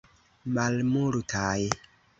[0.55, 1.59] Malmultaj.